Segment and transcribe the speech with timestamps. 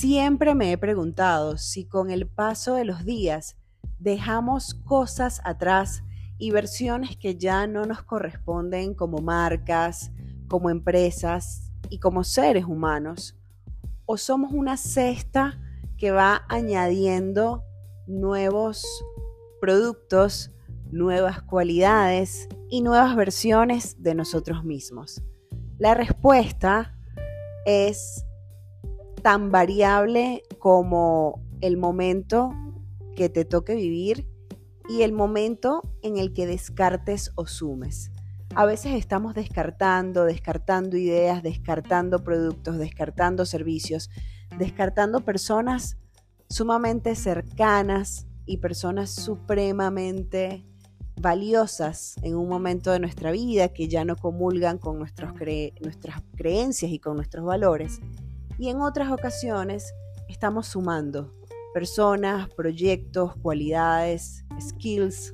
[0.00, 3.56] Siempre me he preguntado si con el paso de los días
[3.98, 6.04] dejamos cosas atrás
[6.38, 10.12] y versiones que ya no nos corresponden como marcas,
[10.46, 13.36] como empresas y como seres humanos,
[14.06, 15.60] o somos una cesta
[15.96, 17.64] que va añadiendo
[18.06, 18.86] nuevos
[19.60, 20.52] productos,
[20.92, 25.24] nuevas cualidades y nuevas versiones de nosotros mismos.
[25.76, 26.96] La respuesta
[27.66, 28.24] es
[29.18, 32.52] tan variable como el momento
[33.16, 34.26] que te toque vivir
[34.88, 38.10] y el momento en el que descartes o sumes.
[38.54, 44.10] A veces estamos descartando, descartando ideas, descartando productos, descartando servicios,
[44.58, 45.98] descartando personas
[46.48, 50.64] sumamente cercanas y personas supremamente
[51.20, 55.32] valiosas en un momento de nuestra vida que ya no comulgan con nuestras
[56.36, 58.00] creencias y con nuestros valores.
[58.58, 59.94] Y en otras ocasiones
[60.28, 61.32] estamos sumando
[61.72, 65.32] personas, proyectos, cualidades, skills,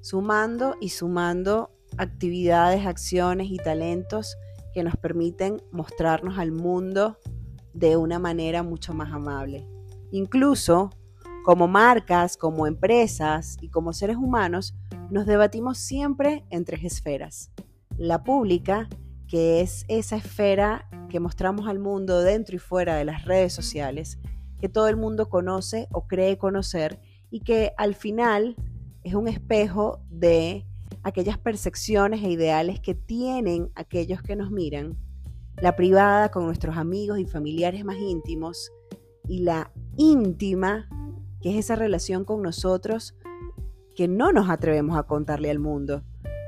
[0.00, 4.36] sumando y sumando actividades, acciones y talentos
[4.72, 7.18] que nos permiten mostrarnos al mundo
[7.74, 9.68] de una manera mucho más amable.
[10.10, 10.90] Incluso
[11.44, 14.74] como marcas, como empresas y como seres humanos,
[15.10, 17.50] nos debatimos siempre en tres esferas.
[17.98, 18.88] La pública,
[19.28, 24.18] que es esa esfera que mostramos al mundo dentro y fuera de las redes sociales,
[24.58, 26.98] que todo el mundo conoce o cree conocer
[27.30, 28.56] y que al final
[29.04, 30.66] es un espejo de
[31.02, 34.96] aquellas percepciones e ideales que tienen aquellos que nos miran,
[35.60, 38.72] la privada con nuestros amigos y familiares más íntimos
[39.28, 40.88] y la íntima,
[41.42, 43.14] que es esa relación con nosotros
[43.94, 46.04] que no nos atrevemos a contarle al mundo.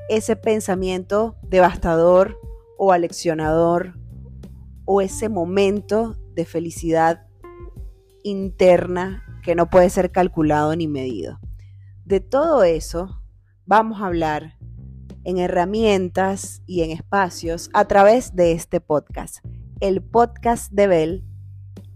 [0.09, 2.41] Ese pensamiento devastador
[2.79, 3.99] o aleccionador
[4.85, 7.27] o ese momento de felicidad
[8.23, 11.39] interna que no puede ser calculado ni medido.
[12.05, 13.21] De todo eso
[13.67, 14.59] vamos a hablar
[15.25, 19.39] en herramientas y en espacios a través de este podcast,
[19.81, 21.25] el podcast de Bell,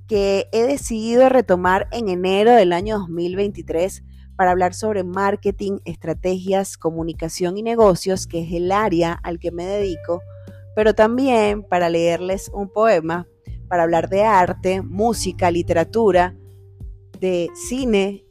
[0.06, 4.02] que he decidido retomar en enero del año 2023
[4.36, 9.66] para hablar sobre marketing, estrategias, comunicación y negocios, que es el área al que me
[9.66, 10.22] dedico,
[10.78, 13.26] pero también para leerles un poema
[13.66, 16.36] para hablar de arte, música, literatura,
[17.18, 18.24] de cine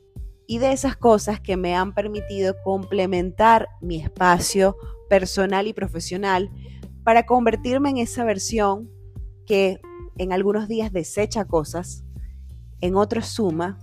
[0.47, 4.78] y de esas cosas que me han permitido complementar mi espacio
[5.09, 6.50] personal y profesional
[7.03, 8.90] para convertirme en esa versión
[9.46, 9.81] que
[10.18, 12.06] en algunos días desecha cosas,
[12.79, 13.78] en otros suma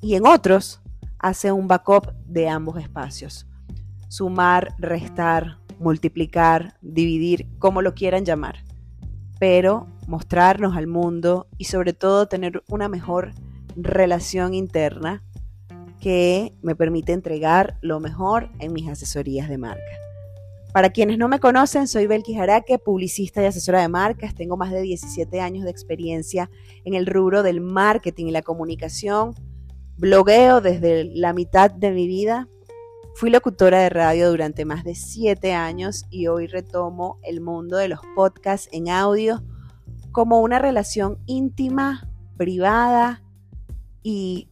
[0.00, 0.80] y en otros
[1.18, 3.46] hace un backup de ambos espacios.
[4.08, 8.64] Sumar, restar, multiplicar, dividir, como lo quieran llamar.
[9.40, 13.32] Pero mostrarnos al mundo y sobre todo tener una mejor
[13.76, 15.24] relación interna
[16.00, 20.00] que me permite entregar lo mejor en mis asesorías de marca.
[20.72, 24.36] Para quienes no me conocen, soy Belki Jaraque, publicista y asesora de marcas.
[24.36, 26.48] Tengo más de 17 años de experiencia
[26.84, 29.34] en el rubro del marketing y la comunicación.
[29.96, 32.48] Blogueo desde la mitad de mi vida.
[33.14, 37.88] Fui locutora de radio durante más de 7 años y hoy retomo el mundo de
[37.88, 39.42] los podcasts en audio
[40.12, 43.22] como una relación íntima, privada
[44.02, 44.48] y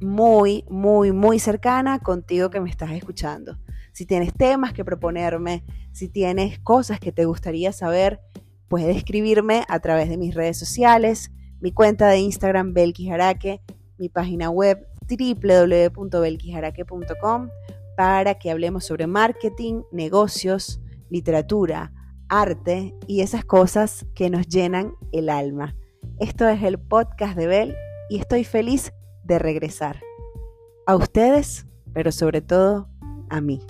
[0.00, 3.58] muy, muy, muy cercana contigo que me estás escuchando.
[3.92, 8.20] Si tienes temas que proponerme, si tienes cosas que te gustaría saber,
[8.68, 13.62] puedes escribirme a través de mis redes sociales, mi cuenta de Instagram Belkijaraque,
[13.96, 17.48] mi página web www.belkijaraque.com
[17.96, 21.92] para que hablemos sobre marketing, negocios, literatura,
[22.28, 25.76] arte y esas cosas que nos llenan el alma.
[26.18, 27.76] Esto es el podcast de Bel
[28.10, 28.92] y estoy feliz
[29.24, 30.00] de regresar.
[30.86, 32.88] A ustedes, pero sobre todo
[33.28, 33.60] a mí.